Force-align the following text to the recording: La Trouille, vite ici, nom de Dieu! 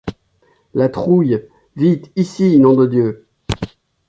La 0.73 0.89
Trouille, 0.89 1.37
vite 1.75 2.11
ici, 2.15 2.57
nom 2.57 2.73
de 2.73 2.87
Dieu! 2.87 3.27